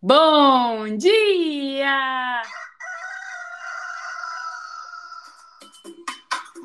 [0.00, 2.42] Bom dia!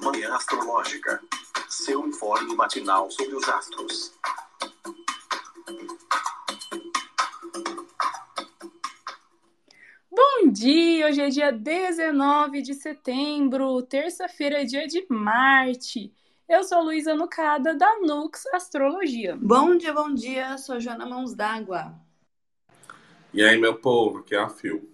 [0.03, 1.19] Manhã Astrológica.
[1.67, 4.13] Seu informe matinal sobre os astros.
[10.11, 11.07] Bom dia!
[11.07, 16.13] Hoje é dia 19 de setembro, terça-feira é dia de Marte.
[16.47, 19.35] Eu sou Luísa Nucada, da Nux Astrologia.
[19.41, 22.02] Bom dia, bom dia, sou Joana Mãos d'Água.
[23.33, 24.87] E aí, meu povo, que é a Fio.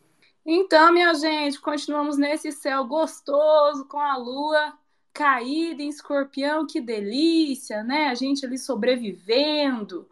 [0.45, 4.73] Então, minha gente, continuamos nesse céu gostoso com a lua
[5.13, 8.07] caída em escorpião, que delícia, né?
[8.07, 10.07] A gente ali sobrevivendo.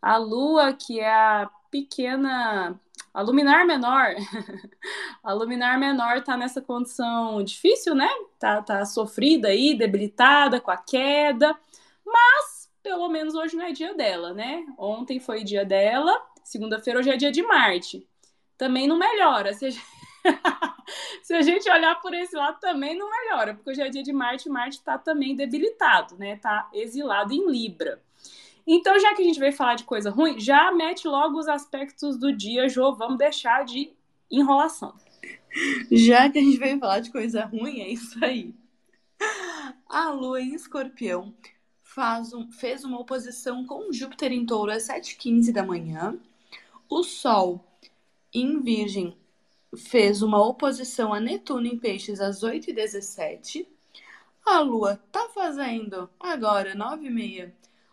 [0.00, 2.80] A lua, que é a pequena.
[3.12, 4.14] A luminar menor.
[5.22, 8.08] a luminar menor tá nessa condição difícil, né?
[8.38, 11.54] Tá, tá sofrida aí, debilitada com a queda.
[12.02, 12.57] Mas,
[12.88, 14.64] pelo menos hoje não é dia dela, né?
[14.78, 18.08] Ontem foi dia dela Segunda-feira hoje é dia de Marte.
[18.56, 19.52] Também não melhora.
[19.52, 19.84] Se a, gente...
[21.22, 24.14] Se a gente olhar por esse lado, também não melhora, porque hoje é dia de
[24.14, 26.36] Marte, Marte está também debilitado, né?
[26.36, 28.02] Está exilado em Libra.
[28.66, 32.18] Então, já que a gente veio falar de coisa ruim, já mete logo os aspectos
[32.18, 32.94] do dia, Jô.
[32.94, 33.92] Vamos deixar de
[34.30, 34.94] enrolação.
[35.92, 38.54] Já que a gente veio falar de coisa ruim, é isso aí.
[39.86, 41.34] A Lua em Escorpião
[41.98, 46.16] faz um, fez uma oposição com Júpiter em Touro às 7h15 da manhã
[46.88, 47.60] o Sol
[48.32, 49.16] em Virgem
[49.76, 53.66] fez uma oposição a Netuno em Peixes às 8h17.
[54.46, 57.50] A Lua está fazendo agora, 9h30,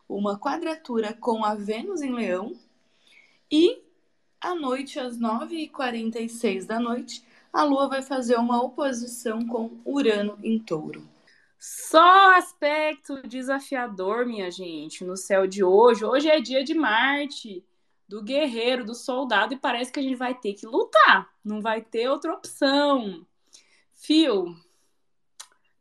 [0.07, 2.55] uma quadratura com a Vênus em Leão.
[3.51, 3.81] E
[4.39, 10.59] à noite, às 9h46 da noite, a Lua vai fazer uma oposição com Urano em
[10.59, 11.14] Touro.
[11.67, 16.05] Só aspecto desafiador, minha gente, no céu de hoje.
[16.05, 17.65] Hoje é dia de Marte
[18.07, 21.81] do guerreiro, do soldado, e parece que a gente vai ter que lutar, não vai
[21.81, 23.25] ter outra opção.
[23.95, 24.55] Fio,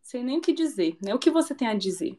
[0.01, 1.15] sei nem o que dizer, né?
[1.15, 2.19] O que você tem a dizer?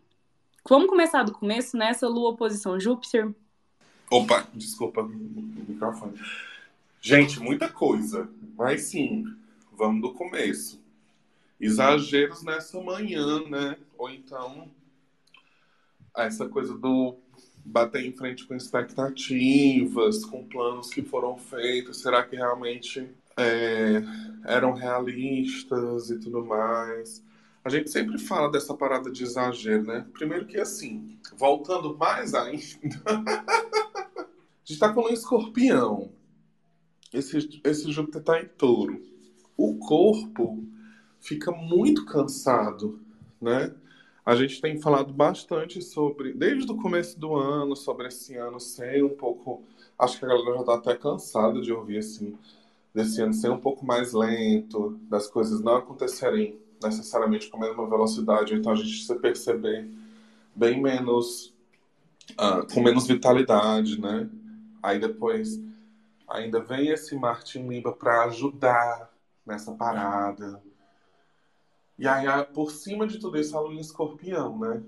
[0.69, 3.33] Vamos começar do começo, nessa lua oposição Júpiter.
[4.11, 6.21] Opa, desculpa o microfone.
[7.01, 9.25] Gente, muita coisa, mas sim,
[9.75, 10.84] vamos do começo.
[11.59, 13.77] Exageros nessa manhã, né?
[13.97, 14.69] Ou então
[16.15, 17.17] essa coisa do
[17.65, 24.01] bater em frente com expectativas, com planos que foram feitos, será que realmente é,
[24.45, 27.23] eram realistas e tudo mais?
[27.63, 30.05] A gente sempre fala dessa parada de exagero, né?
[30.13, 33.01] Primeiro que assim, voltando mais ainda,
[34.15, 34.27] a
[34.63, 36.11] gente tá com um escorpião.
[37.11, 39.01] Esse, esse Júpiter tá em touro.
[39.57, 40.63] O corpo
[41.25, 42.99] fica muito cansado,
[43.41, 43.73] né?
[44.23, 49.03] A gente tem falado bastante sobre, desde o começo do ano, sobre esse ano ser
[49.03, 49.63] um pouco.
[49.97, 52.37] Acho que a galera já está até cansada de ouvir assim,
[52.93, 57.89] desse ano ser um pouco mais lento, das coisas não acontecerem necessariamente com a mesma
[57.89, 59.89] velocidade, então a gente se perceber
[60.55, 61.53] bem menos.
[62.31, 64.27] Uh, com menos vitalidade, né?
[64.81, 65.61] Aí depois
[66.27, 69.11] ainda vem esse Martin Limba para ajudar
[69.45, 70.59] nessa parada
[71.97, 74.83] e aí, por cima de tudo isso, a lua em escorpião, né?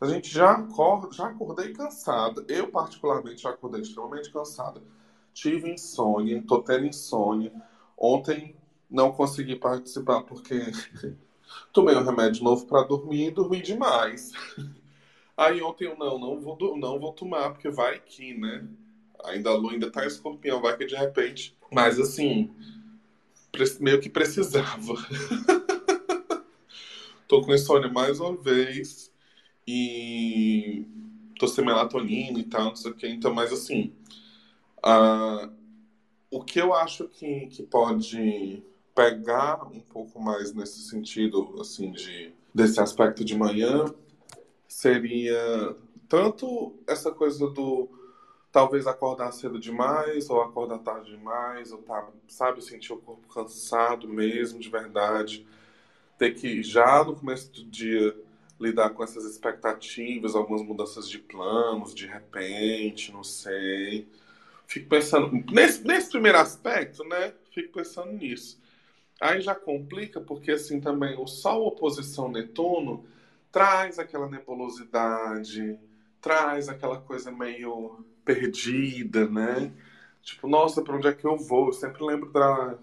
[0.00, 2.44] A gente já acorda, já acordei cansada.
[2.48, 4.82] Eu, particularmente, já acordei extremamente cansada.
[5.32, 7.52] Tive insônia, tô tendo insônia.
[7.96, 8.56] Ontem
[8.90, 10.60] não consegui participar porque
[11.72, 14.32] tomei um remédio novo para dormir e dormi demais.
[15.36, 18.66] Aí ontem eu não, não vou, não vou tomar, porque vai que, né?
[19.24, 21.56] Ainda a lua ainda tá em escorpião, vai que de repente.
[21.70, 22.52] Mas assim,
[23.80, 24.94] meio que precisava.
[27.32, 29.10] Tô com insônia mais uma vez
[29.66, 30.86] e
[31.38, 33.08] tô sem melatonina e tal, não sei o que.
[33.08, 33.96] Então, mas assim,
[34.84, 35.50] uh,
[36.30, 38.62] o que eu acho que, que pode
[38.94, 43.86] pegar um pouco mais nesse sentido, assim, de, desse aspecto de manhã,
[44.68, 45.74] seria
[46.10, 47.88] tanto essa coisa do
[48.52, 54.06] talvez acordar cedo demais, ou acordar tarde demais, ou tá, sabe, sentir o corpo cansado
[54.06, 55.46] mesmo, de verdade
[56.18, 58.14] ter que, já no começo do dia,
[58.60, 64.06] lidar com essas expectativas, algumas mudanças de planos, de repente, não sei.
[64.66, 67.34] Fico pensando, nesse, nesse primeiro aspecto, né?
[67.52, 68.60] Fico pensando nisso.
[69.20, 73.04] Aí já complica, porque assim também o Sol oposição Netuno
[73.50, 75.78] traz aquela nebulosidade,
[76.20, 79.72] traz aquela coisa meio perdida, né?
[80.22, 81.66] Tipo, nossa, para onde é que eu vou?
[81.66, 82.78] Eu sempre lembro da,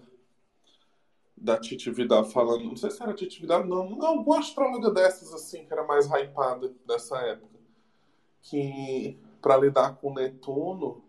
[1.40, 5.64] da Titi Vidal falando, não sei se era Titi Vidal, não, alguma astróloga dessas assim,
[5.64, 7.58] que era mais hypada dessa época,
[8.42, 11.02] que para lidar com Netuno,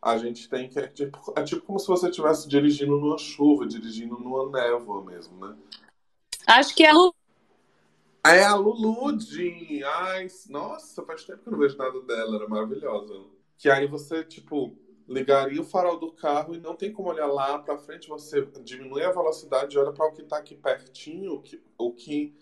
[0.00, 0.78] a gente tem que.
[0.78, 5.38] É tipo, é tipo como se você estivesse dirigindo numa chuva, dirigindo numa névoa mesmo,
[5.38, 5.56] né?
[6.46, 7.14] Acho que é a Lu.
[8.26, 9.82] É a Lulu de.
[9.84, 13.14] Ai, nossa, faz tempo que eu não vejo nada dela, era maravilhosa.
[13.56, 14.76] Que aí você, tipo,
[15.12, 19.04] ligaria o farol do carro e não tem como olhar lá para frente, você diminui
[19.04, 22.34] a velocidade e olha para o que está aqui pertinho, o que, o que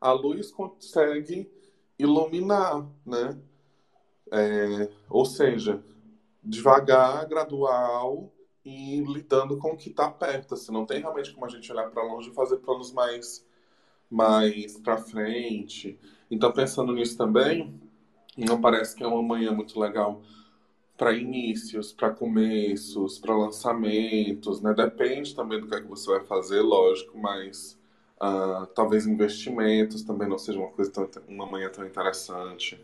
[0.00, 1.50] a luz consegue
[1.98, 3.38] iluminar, né?
[4.32, 5.84] É, ou seja,
[6.42, 8.32] devagar, gradual
[8.64, 10.54] e lidando com o que está perto.
[10.54, 13.46] Assim, não tem realmente como a gente olhar para longe e fazer planos mais,
[14.10, 15.98] mais para frente.
[16.30, 17.80] Então, pensando nisso também,
[18.36, 20.22] não parece que é uma manhã muito legal
[20.96, 24.72] para inícios, para começos, para lançamentos, né?
[24.74, 27.78] Depende também do que, é que você vai fazer, lógico, mas
[28.20, 32.78] uh, talvez investimentos também não seja uma coisa tão, uma manhã tão interessante.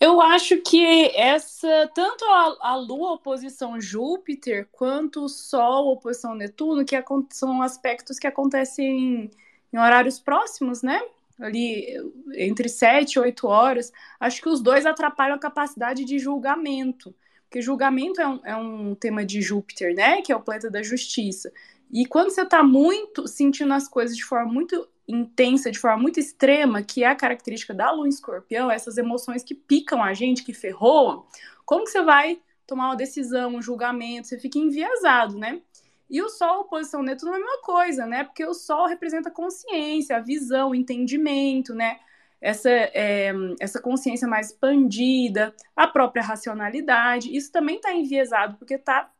[0.00, 6.84] Eu acho que essa, tanto a, a Lua oposição Júpiter, quanto o Sol oposição Netuno,
[6.84, 6.96] que
[7.30, 9.28] são aspectos que acontecem
[9.72, 11.02] em horários próximos, né?
[11.40, 11.86] Ali
[12.34, 13.92] entre 7 e 8 horas.
[14.18, 17.14] Acho que os dois atrapalham a capacidade de julgamento.
[17.44, 20.20] Porque julgamento é um, é um tema de Júpiter, né?
[20.20, 21.50] Que é o planeta da justiça.
[21.90, 26.20] E quando você está muito sentindo as coisas de forma muito intensa, de forma muito
[26.20, 30.44] extrema, que é a característica da lua em escorpião, essas emoções que picam a gente,
[30.44, 31.24] que ferroam,
[31.64, 34.28] como que você vai tomar uma decisão, um julgamento?
[34.28, 35.62] Você fica enviesado, né?
[36.10, 38.24] E o Sol, oposição Netuno, é a mesma coisa, né?
[38.24, 41.98] Porque o Sol representa a consciência, a visão, o entendimento, né?
[42.40, 47.34] Essa, é, essa consciência mais expandida, a própria racionalidade.
[47.36, 49.10] Isso também está enviesado, porque está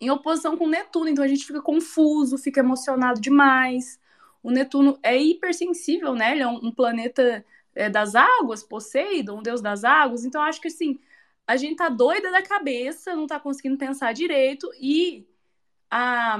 [0.00, 3.98] em oposição com Netuno, então a gente fica confuso, fica emocionado demais.
[4.42, 6.32] O Netuno é hipersensível, né?
[6.32, 10.24] Ele é um, um planeta é, das águas, Poseidon, um deus das águas.
[10.24, 10.98] Então acho que assim,
[11.46, 15.26] a gente tá doida da cabeça, não tá conseguindo pensar direito e
[15.90, 16.38] a,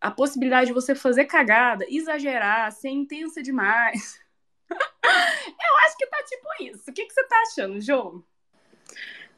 [0.00, 4.20] a possibilidade de você fazer cagada, exagerar, ser intensa demais.
[4.70, 6.90] Eu acho que tá tipo isso.
[6.90, 8.24] O que, que você tá achando, João?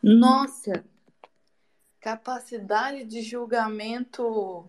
[0.02, 0.84] Nossa,
[2.00, 4.68] capacidade de julgamento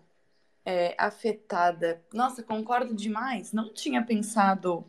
[0.64, 2.02] é, afetada.
[2.12, 3.52] Nossa, concordo demais.
[3.52, 4.84] Não tinha pensado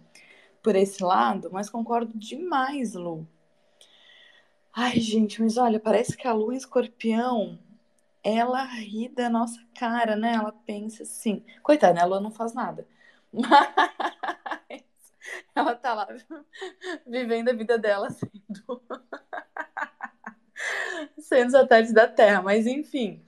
[0.61, 3.27] por esse lado, mas concordo demais, Lu.
[4.73, 7.59] Ai, gente, mas olha, parece que a Lu escorpião,
[8.23, 10.33] ela ri da nossa cara, né?
[10.35, 11.43] Ela pensa assim.
[11.61, 12.01] Coitada, né?
[12.01, 12.87] A Lu não faz nada.
[13.31, 13.49] Mas
[15.55, 16.07] ela tá lá
[17.05, 18.83] vivendo a vida dela sendo.
[21.17, 22.41] sendo satélite da Terra.
[22.41, 23.25] Mas enfim.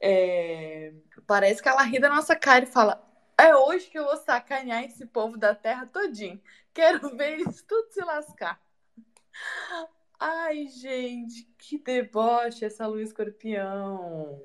[0.00, 0.92] É...
[1.26, 3.02] Parece que ela ri da nossa cara e fala:
[3.38, 6.40] É hoje que eu vou sacanear esse povo da terra todinho.
[6.74, 8.60] Quero ver eles tudo se lascar.
[10.18, 14.40] Ai, gente, que deboche essa lua escorpião.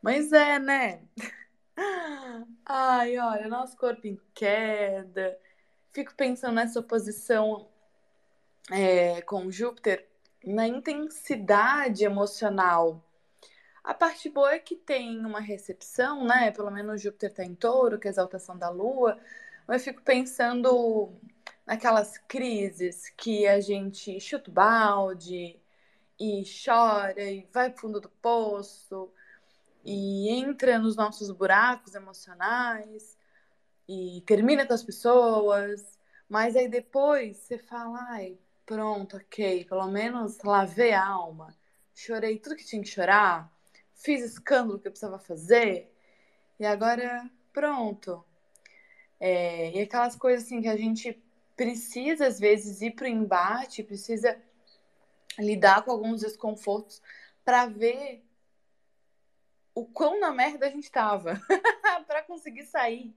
[0.00, 1.02] Mas é, né?
[2.66, 5.38] Ai, olha, nosso corpo em queda.
[5.92, 7.68] Fico pensando nessa oposição
[8.70, 10.08] é, com Júpiter,
[10.44, 13.02] na intensidade emocional
[13.84, 16.52] a parte boa é que tem uma recepção, né?
[16.52, 19.18] Pelo menos Júpiter está em touro, que é a exaltação da Lua.
[19.66, 21.12] Mas eu fico pensando
[21.66, 25.58] naquelas crises que a gente chuta o balde
[26.18, 29.10] e chora e vai pro fundo do poço
[29.84, 33.16] e entra nos nossos buracos emocionais
[33.88, 35.98] e termina com as pessoas,
[36.28, 41.56] mas aí depois você fala, ai, pronto, ok, pelo menos lavei a alma,
[41.94, 43.52] chorei tudo que tinha que chorar,
[43.94, 45.92] fiz escândalo que eu precisava fazer,
[46.58, 48.24] e agora pronto.
[49.20, 51.22] É, e aquelas coisas assim que a gente
[51.56, 54.40] precisa, às vezes, ir para o embate, precisa
[55.38, 57.00] lidar com alguns desconfortos
[57.44, 58.24] para ver
[59.74, 61.40] o quão na merda a gente estava,
[62.06, 63.14] para conseguir sair.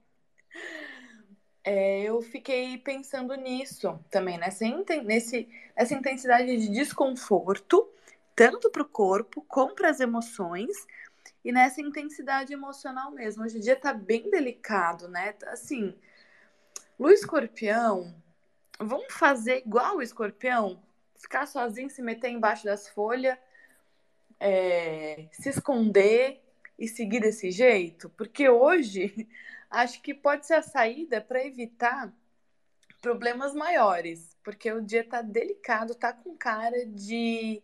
[1.63, 4.65] É, eu fiquei pensando nisso também, nessa,
[5.03, 7.89] nesse, nessa intensidade de desconforto
[8.35, 10.85] tanto para o corpo como para as emoções
[11.43, 13.43] e nessa intensidade emocional mesmo.
[13.43, 15.33] Hoje em dia tá bem delicado, né?
[15.47, 15.95] Assim,
[16.99, 18.13] o escorpião,
[18.79, 20.83] vamos fazer igual o escorpião?
[21.17, 23.37] Ficar sozinho, se meter embaixo das folhas,
[24.39, 26.43] é, se esconder
[26.77, 28.09] e seguir desse jeito?
[28.09, 29.27] Porque hoje
[29.69, 32.13] acho que pode ser a saída para evitar
[33.01, 37.61] problemas maiores, porque o dia tá delicado, tá com cara de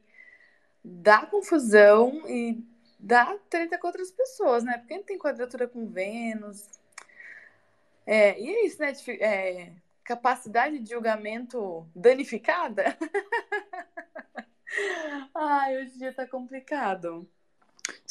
[0.84, 2.64] dá confusão e
[3.00, 4.78] dá treta com outras pessoas, né?
[4.78, 6.68] Porque tem quadratura com Vênus.
[8.06, 8.94] É, e é isso, né?
[9.20, 9.72] É,
[10.04, 12.98] capacidade de julgamento danificada.
[15.34, 17.28] Ai, hoje em dia tá complicado.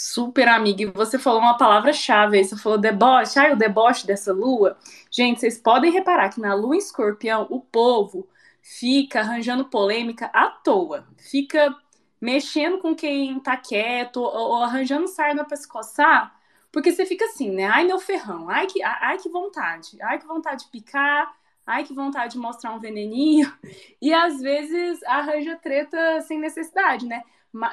[0.02, 4.33] Super amiga, e você falou uma palavra-chave aí, você falou deboche, ai, o deboche dessa
[4.33, 4.78] lua.
[5.11, 8.26] Gente, vocês podem reparar que na lua em escorpião, o povo
[8.62, 11.76] fica arranjando polêmica à toa, fica
[12.19, 16.35] mexendo com quem tá quieto, ou, ou arranjando sarna pra se coçar,
[16.73, 17.66] porque você fica assim, né?
[17.66, 21.30] Ai, meu ferrão, ai que, ai que vontade, ai que vontade de picar,
[21.66, 23.52] ai que vontade de mostrar um veneninho,
[24.00, 27.23] e às vezes arranja treta sem necessidade, né?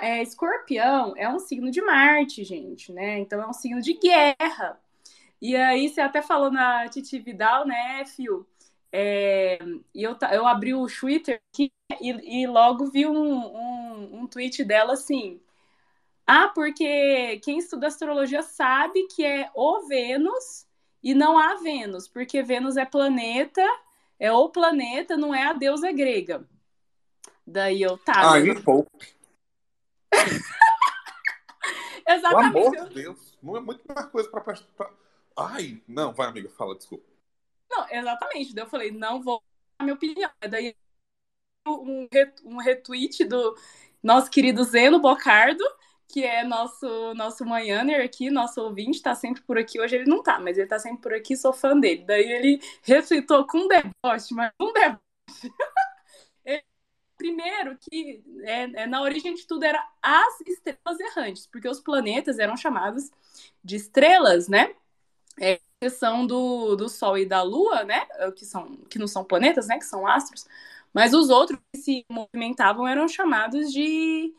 [0.02, 3.20] É, escorpião é um signo de Marte, gente, né?
[3.20, 4.80] Então é um signo de guerra.
[5.42, 8.48] E aí você até falou na Titi Vidal, né, Fio?
[8.92, 9.60] É,
[9.94, 14.64] e eu, eu abri o Twitter aqui e, e logo vi um, um, um tweet
[14.64, 15.40] dela assim.
[16.26, 20.66] Ah, porque quem estuda astrologia sabe que é o Vênus
[21.02, 23.64] e não há Vênus, porque Vênus é planeta,
[24.20, 26.46] é o planeta, não é a deusa grega.
[27.46, 28.34] Daí eu, tá.
[28.34, 28.62] Aí, eu...
[28.62, 29.17] poupe.
[32.08, 32.54] Exatamente.
[32.54, 33.38] Pelo amor de Deus.
[33.42, 34.56] Muito mais coisa pra, pra.
[35.38, 37.06] Ai, não, vai, amiga, fala, desculpa.
[37.70, 38.56] Não, exatamente.
[38.56, 39.44] Daí eu falei, não vou
[39.78, 40.32] dar minha opinião.
[40.50, 40.76] Daí
[41.68, 42.08] um,
[42.46, 43.56] um retweet do
[44.02, 45.64] nosso querido Zeno Bocardo,
[46.08, 49.80] que é nosso nosso manhãner aqui, nosso ouvinte, tá sempre por aqui.
[49.80, 52.06] Hoje ele não tá, mas ele tá sempre por aqui, sou fã dele.
[52.06, 55.02] Daí ele retweetou com um deboche, mas um deboche.
[57.18, 62.40] primeiro que é, é, na origem de tudo era as estrelas errantes, porque os planetas
[62.40, 63.12] eram chamados
[63.64, 64.74] de estrelas, né?
[65.40, 68.06] É, exceção do, do Sol e da Lua, né?
[68.36, 69.78] Que, são, que não são planetas, né?
[69.78, 70.46] Que são astros.
[70.94, 74.34] Mas os outros que se movimentavam eram chamados de,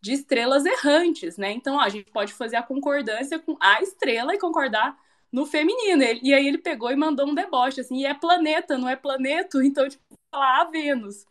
[0.00, 1.52] de estrelas errantes, né?
[1.52, 4.96] Então, ó, a gente pode fazer a concordância com a estrela e concordar
[5.32, 6.02] no feminino.
[6.22, 9.60] E aí ele pegou e mandou um deboche, assim, e é planeta, não é planeto,
[9.64, 11.26] então, tipo, falar a Vênus.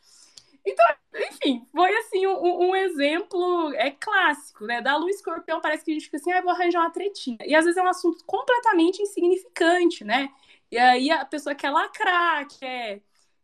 [0.66, 0.86] Então,
[1.30, 4.82] enfim, foi assim um, um, exemplo é clássico, né?
[4.82, 7.38] Da lua escorpião parece que a gente fica assim, ah, vou arranjar uma tretinha.
[7.46, 10.30] E às vezes é um assunto completamente insignificante, né?
[10.72, 13.02] E aí a pessoa quer lacrar, quer.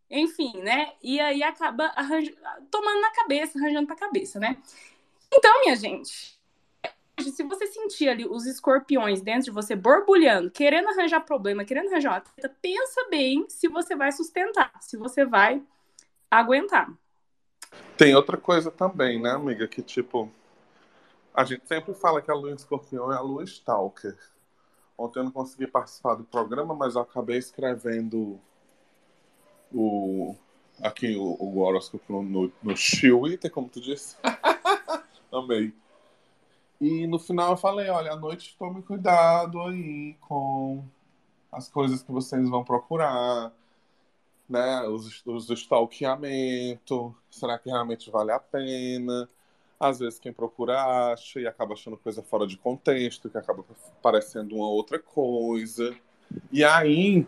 [0.10, 0.94] Enfim, né?
[1.04, 2.34] E aí acaba arranja...
[2.72, 4.58] tomando na cabeça, arranjando pra cabeça, né?
[5.32, 6.40] Então, minha gente,
[7.22, 12.14] se você sentir ali os escorpiões dentro de você borbulhando, querendo arranjar problema, querendo arranjar
[12.14, 15.62] uma treta, pensa bem se você vai sustentar, se você vai
[16.32, 16.90] aguentar.
[17.98, 19.68] Tem outra coisa também, né, amiga?
[19.68, 20.32] Que tipo,
[21.34, 24.18] a gente sempre fala que a lua em escorpião é a lua stalker.
[24.98, 28.40] Ontem eu não consegui participar do programa, mas eu acabei escrevendo
[29.74, 30.36] o
[30.82, 34.16] aqui o, o horóscopo no, no, Twitter, como tu disse.
[35.32, 35.74] Amei.
[36.80, 40.84] E no final eu falei, olha, à noite tome cuidado aí com
[41.52, 43.52] as coisas que vocês vão procurar
[44.50, 44.82] né?
[44.88, 49.30] Os, os stalkeamento, será que realmente vale a pena?
[49.80, 53.64] Às vezes quem procura acha e acaba achando coisa fora de contexto, que acaba
[54.02, 55.96] parecendo uma outra coisa.
[56.52, 57.26] E aí,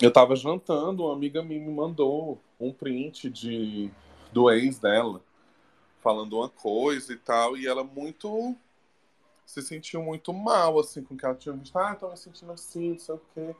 [0.00, 3.90] eu tava jantando, uma amiga minha me mandou um print de,
[4.32, 5.22] do ex dela,
[6.00, 8.56] falando uma coisa e tal, e ela muito
[9.46, 11.76] se sentiu muito mal, assim, com o que ela tinha visto.
[11.78, 13.56] Ah, tô me sentindo assim, não sei o quê.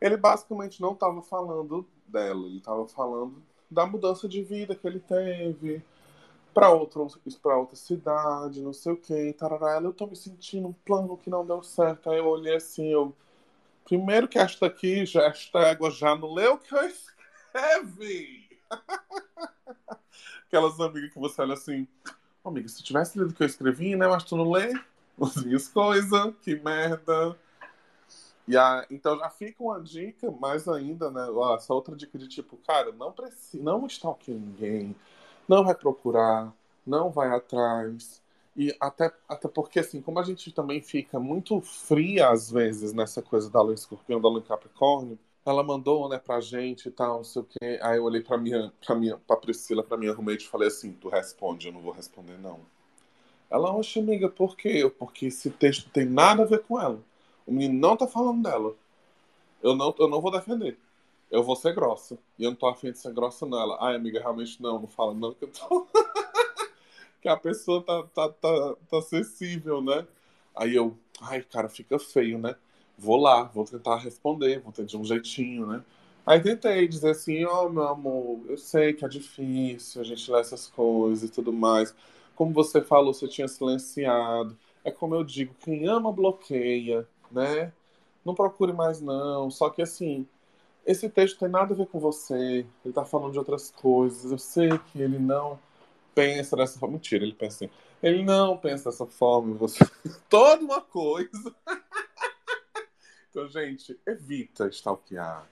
[0.00, 5.00] Ele basicamente não estava falando dela, ele estava falando da mudança de vida que ele
[5.00, 5.82] teve
[6.52, 7.00] para outra,
[7.42, 9.80] para outra cidade, não sei o que, tarará.
[9.80, 12.10] Eu tô me sentindo um plano que não deu certo.
[12.10, 13.14] Aí eu olhei assim, eu
[13.84, 18.48] primeiro que esta aqui, já esta égua já não leu o que eu escrevi.
[20.46, 21.88] Aquelas amigas que você olha assim,
[22.44, 24.74] oh, amiga, se tivesse lido o que eu escrevi, né, mas tu não lê
[25.20, 27.38] as minhas coisas, que merda.
[28.48, 31.26] E a, então já fica uma dica mais ainda, né?
[31.56, 34.94] Essa outra dica de tipo, cara, não precisa, não stalkeia ninguém,
[35.48, 36.52] não vai procurar,
[36.86, 38.20] não vai atrás.
[38.56, 43.22] E até, até porque, assim, como a gente também fica muito fria às vezes nessa
[43.22, 47.24] coisa da lua escorpião, da lua Capricórnio, ela mandou, né, pra gente e tal, não
[47.24, 47.78] sei o quê.
[47.82, 50.92] Aí eu olhei pra minha, pra minha, pra Priscila, pra minha roommate e falei assim,
[50.92, 52.60] tu responde, eu não vou responder, não.
[53.50, 54.90] Ela, oxe, amiga, por quê?
[54.98, 57.00] Porque esse texto tem nada a ver com ela.
[57.46, 58.74] O menino não tá falando dela.
[59.62, 60.78] Eu não, eu não vou defender.
[61.30, 62.18] Eu vou ser grossa.
[62.38, 63.78] E eu não tô afim de ser grossa nela.
[63.80, 65.86] Ai, amiga, realmente não, não fala não que eu tô.
[67.22, 70.06] que a pessoa tá, tá, tá, tá acessível, né?
[70.54, 72.56] Aí eu, ai, cara, fica feio, né?
[72.98, 75.82] Vou lá, vou tentar responder, vou ter de um jeitinho, né?
[76.26, 80.30] Aí tentei dizer assim, ó, oh, meu amor, eu sei que é difícil a gente
[80.30, 81.94] ler essas coisas e tudo mais.
[82.36, 84.56] Como você falou, você tinha silenciado.
[84.84, 87.72] É como eu digo, quem ama bloqueia né?
[88.24, 89.50] Não procure mais não.
[89.50, 90.26] Só que assim,
[90.86, 92.34] esse texto tem nada a ver com você.
[92.34, 94.30] Ele está falando de outras coisas.
[94.30, 95.58] Eu sei que ele não
[96.14, 96.94] pensa dessa forma.
[96.94, 97.74] Mentira, ele pensa assim.
[98.02, 99.84] Ele não pensa dessa forma, você.
[100.28, 101.54] Toda uma coisa.
[103.30, 105.46] então, gente, evita stalkear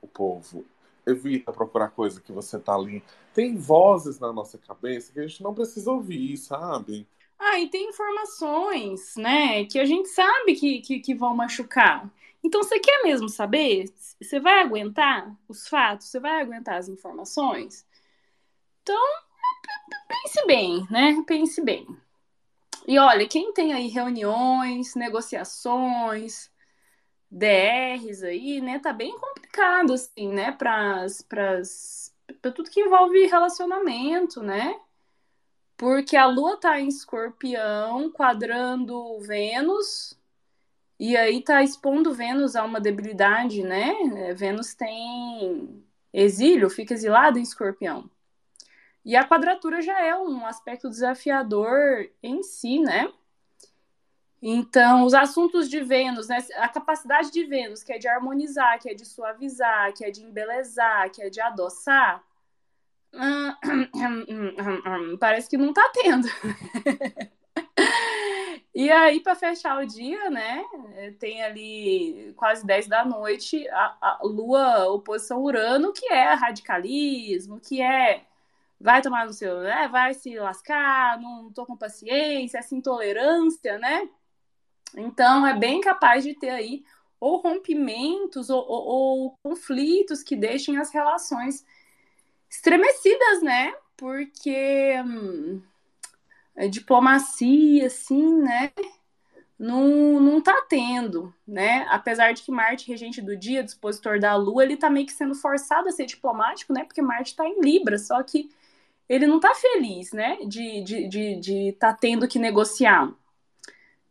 [0.00, 0.64] o povo.
[1.04, 3.02] Evita procurar coisa que você tá ali.
[3.34, 7.06] Tem vozes na nossa cabeça que a gente não precisa ouvir, sabe?
[7.44, 12.08] Ah, e tem informações, né, que a gente sabe que, que, que vão machucar.
[12.42, 13.92] Então, você quer mesmo saber?
[14.20, 16.06] Você vai aguentar os fatos?
[16.06, 17.84] Você vai aguentar as informações?
[18.82, 19.00] Então,
[20.08, 21.22] pense bem, né?
[21.26, 21.86] Pense bem.
[22.86, 26.50] E olha, quem tem aí reuniões, negociações,
[27.30, 28.78] DRs aí, né?
[28.78, 30.52] Tá bem complicado, assim, né?
[30.52, 31.06] Para
[32.54, 34.80] tudo que envolve relacionamento, né?
[35.82, 40.16] Porque a Lua tá em escorpião, quadrando Vênus,
[40.96, 43.92] e aí tá expondo Vênus a uma debilidade, né?
[44.14, 48.08] É, Vênus tem exílio, fica exilado em escorpião.
[49.04, 53.12] E a quadratura já é um aspecto desafiador em si, né?
[54.40, 56.38] Então, os assuntos de Vênus, né?
[56.58, 60.22] A capacidade de Vênus, que é de harmonizar, que é de suavizar, que é de
[60.22, 62.22] embelezar, que é de adoçar,
[65.20, 66.28] parece que não tá tendo.
[68.74, 70.64] E aí, para fechar o dia, né?
[71.18, 77.82] Tem ali quase 10 da noite a, a Lua oposição Urano, que é radicalismo, que
[77.82, 78.24] é
[78.80, 79.88] vai tomar no seu, né?
[79.88, 84.08] Vai se lascar, não tô com paciência, essa intolerância, né?
[84.96, 86.84] Então é bem capaz de ter aí
[87.20, 91.64] ou rompimentos ou, ou, ou conflitos que deixem as relações
[92.52, 93.74] estremecidas, né?
[93.96, 95.62] Porque hum,
[96.54, 98.70] é, diplomacia, assim, né?
[99.58, 101.86] Não, não tá tendo, né?
[101.88, 105.34] Apesar de que Marte, regente do dia, dispositor da Lua, ele tá meio que sendo
[105.34, 106.84] forçado a ser diplomático, né?
[106.84, 108.50] Porque Marte tá em Libra, só que
[109.08, 110.38] ele não tá feliz, né?
[110.46, 113.12] De de, de, de tá tendo que negociar.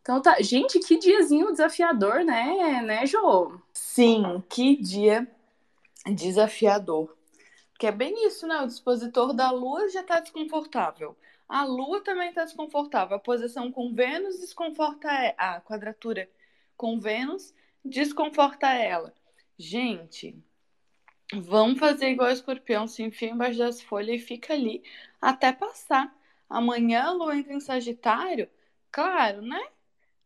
[0.01, 3.53] Então tá, gente, que diazinho desafiador, né, né, Jô?
[3.71, 5.27] Sim, que dia
[6.07, 7.15] desafiador.
[7.81, 8.61] Que é bem isso, né?
[8.61, 11.17] O dispositor da Lua já tá desconfortável.
[11.49, 13.17] A Lua também está desconfortável.
[13.17, 16.29] A posição com Vênus desconforta a quadratura
[16.77, 19.11] com Vênus desconforta ela.
[19.57, 20.37] Gente,
[21.33, 24.83] vamos fazer igual o escorpião, se enfia embaixo das folhas e fica ali
[25.19, 26.15] até passar.
[26.47, 28.47] Amanhã a Lua entra em Sagitário,
[28.91, 29.69] claro, né?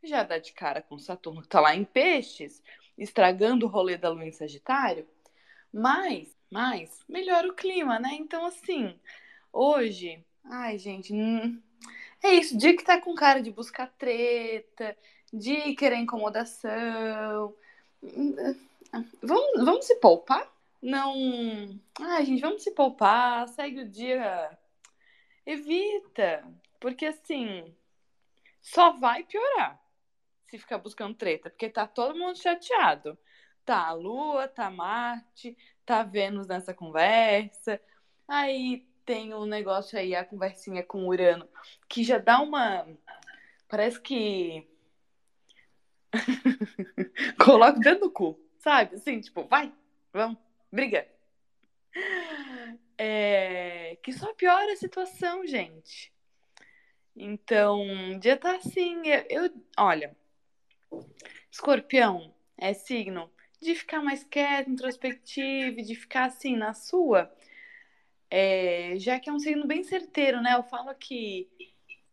[0.03, 2.61] Já dá de cara com Saturno tá lá em peixes,
[2.97, 5.07] estragando o rolê da Lua em Sagitário.
[5.75, 8.09] Mas, mas, melhora o clima, né?
[8.13, 8.97] Então, assim,
[9.51, 11.61] hoje Ai, gente, hum,
[12.23, 12.57] é isso.
[12.57, 14.95] Dia que tá com cara de buscar treta,
[15.33, 17.53] de querer incomodação.
[18.03, 18.35] Hum,
[19.21, 20.51] vamos, vamos se poupar?
[20.81, 21.79] Não.
[21.99, 23.47] Ai, gente, vamos se poupar.
[23.49, 24.57] Segue o dia.
[25.45, 26.43] Evita.
[26.79, 27.73] Porque assim,
[28.61, 29.81] só vai piorar
[30.47, 31.49] se ficar buscando treta.
[31.49, 33.17] Porque tá todo mundo chateado.
[33.65, 37.81] Tá a Lua, tá Marte, tá Vênus nessa conversa.
[38.27, 41.47] Aí tem um negócio aí, a conversinha com Urano,
[41.89, 42.87] que já dá uma.
[43.67, 44.67] Parece que.
[47.43, 48.95] Coloca dentro do cu, sabe?
[48.95, 49.73] Assim, tipo, vai,
[50.13, 50.37] vamos,
[50.71, 51.07] briga.
[52.97, 53.97] É...
[54.03, 56.13] Que só piora a situação, gente.
[57.15, 57.83] Então,
[58.19, 59.07] dia tá assim.
[59.07, 60.15] Eu, eu, olha,
[61.51, 63.29] escorpião é signo
[63.65, 67.31] de ficar mais quieto, introspectivo, de ficar assim na sua.
[68.29, 70.55] É, já que é um signo bem certeiro, né?
[70.55, 71.49] Eu falo que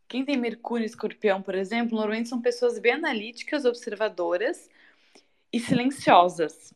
[0.08, 4.68] quem tem Mercúrio e Escorpião, por exemplo, normalmente são pessoas bem analíticas, observadoras
[5.52, 6.74] e silenciosas.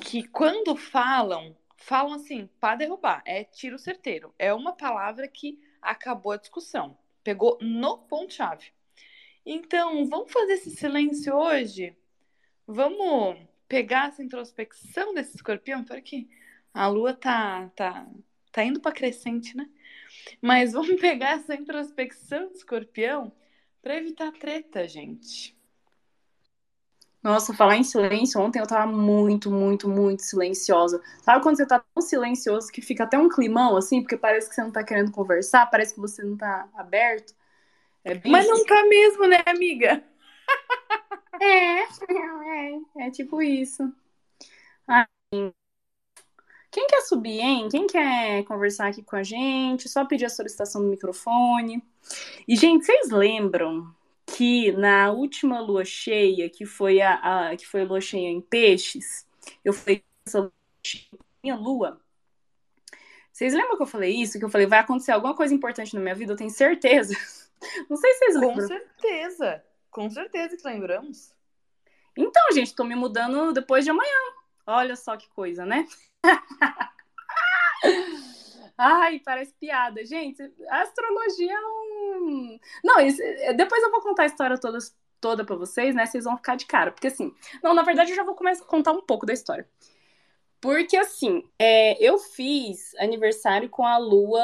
[0.00, 4.34] Que quando falam, falam assim, para derrubar, é tiro certeiro.
[4.38, 6.96] É uma palavra que acabou a discussão.
[7.22, 8.72] Pegou no ponto-chave.
[9.44, 11.96] Então, vamos fazer esse silêncio hoje?
[12.66, 13.38] Vamos
[13.72, 15.82] pegar essa introspecção desse escorpião?
[15.82, 16.28] Para que
[16.74, 18.06] a lua tá, tá,
[18.52, 19.66] tá indo para crescente, né?
[20.42, 23.32] Mas vamos pegar essa introspecção do escorpião
[23.80, 25.56] para evitar treta, gente.
[27.22, 31.00] Nossa, falar em silêncio, ontem eu tava muito, muito, muito silenciosa.
[31.22, 34.54] Sabe quando você tá tão silencioso que fica até um climão, assim, porque parece que
[34.54, 37.32] você não tá querendo conversar, parece que você não tá aberto?
[38.04, 40.04] É Mas não tá mesmo, né, amiga?
[41.42, 41.82] É,
[43.00, 43.92] é, é tipo isso.
[44.88, 45.06] Ah,
[46.70, 47.68] quem quer subir, hein?
[47.70, 49.88] Quem quer conversar aqui com a gente?
[49.88, 51.82] Só pedir a solicitação do microfone.
[52.48, 53.94] E, gente, vocês lembram
[54.26, 58.40] que na última lua cheia, que foi a, a que foi a lua cheia em
[58.40, 59.26] peixes,
[59.64, 60.50] eu falei essa
[61.42, 62.00] minha lua
[63.32, 64.38] Vocês lembram que eu falei isso?
[64.38, 67.14] Que eu falei, vai acontecer alguma coisa importante na minha vida, eu tenho certeza.
[67.88, 68.54] Não sei se vocês lembram.
[68.54, 69.64] Com certeza.
[69.90, 71.31] Com certeza que lembramos.
[72.16, 74.10] Então, gente, tô me mudando depois de amanhã.
[74.66, 75.86] Olha só que coisa, né?
[78.78, 80.04] Ai, parece piada.
[80.04, 82.58] Gente, a astrologia é um.
[82.84, 83.20] Não, isso,
[83.56, 84.78] depois eu vou contar a história toda,
[85.20, 86.06] toda pra vocês, né?
[86.06, 86.92] Vocês vão ficar de cara.
[86.92, 87.34] Porque assim.
[87.62, 89.68] Não, na verdade, eu já vou começar a contar um pouco da história.
[90.60, 94.40] Porque assim, é, eu fiz aniversário com a Lua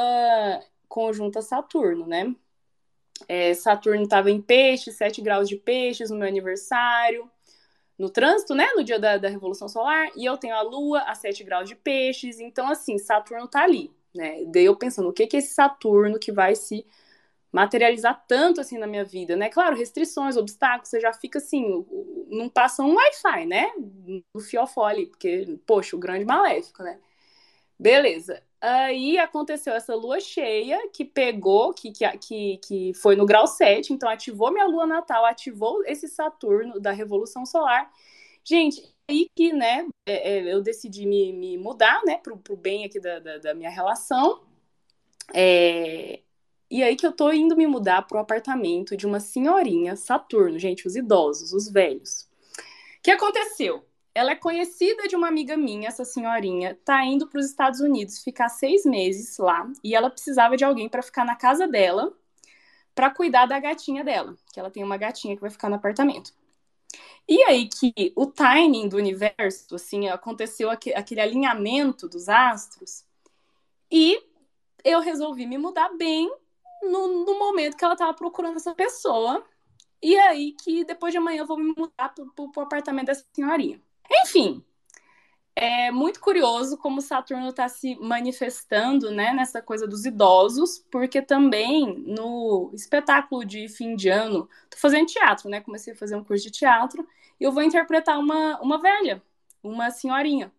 [0.87, 2.35] conjunta Saturno, né?
[3.27, 7.29] É, Saturno estava em peixe, 7 graus de peixes no meu aniversário,
[7.99, 8.67] no trânsito, né?
[8.77, 11.75] No dia da, da Revolução Solar, e eu tenho a Lua a 7 graus de
[11.75, 14.45] peixes, então assim, Saturno tá ali, né?
[14.47, 16.85] Daí eu pensando, o que, que é esse Saturno que vai se
[17.51, 19.49] materializar tanto assim na minha vida, né?
[19.49, 21.85] Claro, restrições, obstáculos, você já fica assim,
[22.29, 23.71] não passa um Wi-Fi, né?
[24.33, 26.99] No fiofó porque, poxa, o grande maléfico, né?
[27.79, 28.43] Beleza.
[28.61, 34.09] Aí aconteceu essa lua cheia que pegou, que, que, que foi no grau 7, então
[34.09, 37.89] ativou minha lua natal, ativou esse Saturno da Revolução Solar.
[38.43, 42.99] Gente, aí que, né, é, é, eu decidi me, me mudar, né, pro, bem aqui
[42.99, 44.41] da, da, da minha relação.
[45.33, 46.19] É,
[46.69, 50.85] e aí que eu tô indo me mudar pro apartamento de uma senhorinha, Saturno, gente,
[50.85, 52.27] os idosos, os velhos.
[52.99, 53.85] O que aconteceu?
[54.13, 58.23] Ela é conhecida de uma amiga minha, essa senhorinha, tá indo para os Estados Unidos
[58.23, 62.13] ficar seis meses lá e ela precisava de alguém para ficar na casa dela
[62.95, 66.33] para cuidar da gatinha dela, que ela tem uma gatinha que vai ficar no apartamento.
[67.27, 73.05] E aí que o timing do universo, assim, aconteceu aquele alinhamento dos astros
[73.91, 74.21] e
[74.83, 76.29] eu resolvi me mudar bem
[76.81, 79.45] no, no momento que ela estava procurando essa pessoa.
[80.01, 83.81] E aí que depois de amanhã eu vou me mudar pro, pro apartamento dessa senhorinha.
[84.11, 84.63] Enfim,
[85.61, 91.99] é muito curioso como Saturno está se manifestando né, nessa coisa dos idosos, porque também
[92.07, 95.59] no espetáculo de fim de ano, tô fazendo teatro, né?
[95.59, 97.05] Comecei a fazer um curso de teatro
[97.37, 99.21] e eu vou interpretar uma, uma velha,
[99.61, 100.49] uma senhorinha.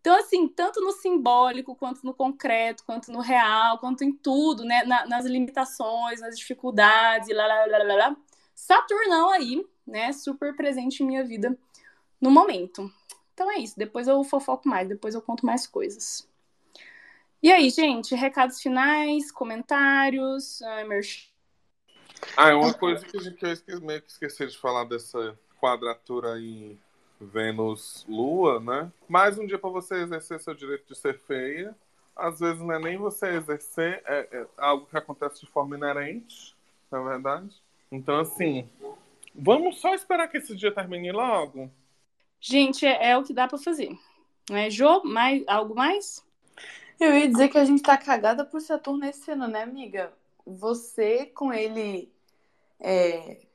[0.00, 4.84] Então, assim, tanto no simbólico, quanto no concreto, quanto no real, quanto em tudo, né?
[4.84, 8.16] Na, nas limitações, nas dificuldades, lá, lá, lá, lá, lá.
[8.54, 10.12] Saturnão aí, né?
[10.12, 11.58] Super presente em minha vida
[12.24, 12.90] no momento.
[13.34, 13.78] Então é isso.
[13.78, 16.26] Depois eu fofoco mais, depois eu conto mais coisas.
[17.42, 21.28] E aí, gente, recados finais, comentários, uh, merch...
[22.34, 26.32] Ah, é uma coisa que, que eu esqueci, meio que esqueci de falar dessa quadratura
[26.32, 26.78] aí
[27.20, 28.90] Vênus-Lua, né?
[29.06, 31.76] Mais um dia para você exercer seu direito de ser feia.
[32.16, 36.56] Às vezes não é nem você exercer, é, é algo que acontece de forma inerente,
[36.90, 37.54] na é verdade.
[37.92, 38.66] Então, assim,
[39.34, 41.70] vamos só esperar que esse dia termine logo.
[42.46, 43.98] Gente, é, é o que dá para fazer.
[44.50, 46.22] É, Jô, mais, algo mais?
[47.00, 50.12] Eu ia dizer que a gente tá cagada por Saturno esse ano, né, amiga?
[50.44, 52.12] Você com ele
[52.78, 53.46] é,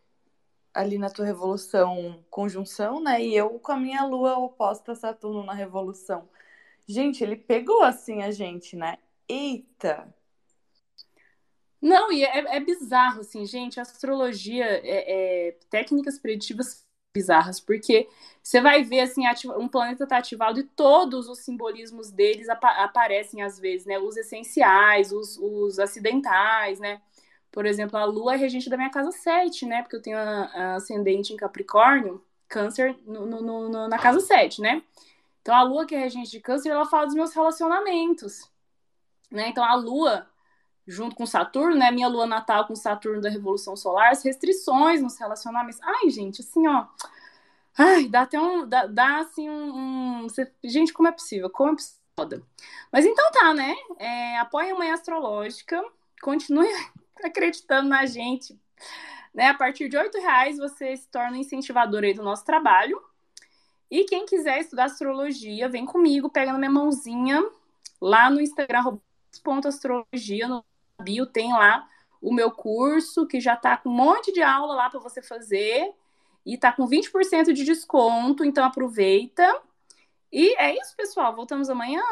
[0.73, 3.23] ali na tua revolução conjunção, né?
[3.23, 6.27] E eu com a minha lua oposta a Saturno na revolução.
[6.87, 8.97] Gente, ele pegou assim a gente, né?
[9.27, 10.11] Eita!
[11.79, 13.79] Não, e é, é bizarro, assim, gente.
[13.79, 18.07] A astrologia é, é, técnicas preditivas bizarras, porque
[18.41, 19.23] você vai ver assim,
[19.57, 23.99] um planeta tá ativado e todos os simbolismos deles ap aparecem às vezes, né?
[23.99, 27.01] Os essenciais, os, os acidentais, né?
[27.51, 29.81] Por exemplo, a Lua é regente da minha casa 7, né?
[29.81, 34.61] Porque eu tenho a, a ascendente em Capricórnio, Câncer no, no, no, na casa 7,
[34.61, 34.83] né?
[35.41, 38.49] Então a Lua, que é regente de Câncer, ela fala dos meus relacionamentos,
[39.31, 39.49] né?
[39.49, 40.27] Então a Lua,
[40.89, 41.91] junto com Saturno, né?
[41.91, 45.79] Minha Lua natal com Saturno da Revolução Solar, as restrições nos relacionamentos.
[45.81, 46.87] Ai, gente, assim, ó.
[47.77, 48.67] Ai, dá até um.
[48.67, 50.25] Dá, dá assim um.
[50.25, 50.27] um...
[50.63, 51.49] Gente, como é possível?
[51.49, 51.99] Como é possível?
[52.91, 53.73] Mas então tá, né?
[53.97, 55.81] É, apoie a Manhã Astrológica.
[56.21, 56.67] Continue
[57.23, 58.59] acreditando na gente.
[59.33, 59.47] Né?
[59.47, 63.01] A partir de R$ reais você se torna incentivador aí do nosso trabalho.
[63.89, 67.43] E quem quiser estudar astrologia, vem comigo, pega na minha mãozinha
[68.01, 68.97] lá no Instagram,
[69.67, 70.63] astrologia, no
[71.01, 71.87] bio tem lá
[72.21, 75.93] o meu curso, que já tá com um monte de aula lá para você fazer.
[76.45, 79.61] E tá com 20% de desconto, então aproveita.
[80.31, 81.35] E é isso, pessoal.
[81.35, 82.03] Voltamos amanhã?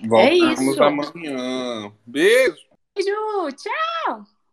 [0.00, 0.82] Voltamos é isso.
[0.82, 1.92] amanhã.
[2.06, 2.56] Beijo!
[2.94, 4.37] Beijo, tchau!